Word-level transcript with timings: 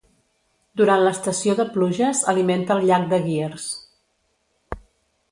Durant 0.79 1.01
l'estació 1.07 1.53
de 1.59 1.65
pluges 1.75 2.21
alimenta 2.33 2.77
el 2.77 2.81
llac 2.91 3.05
de 3.11 3.19
Guiers. 3.27 3.69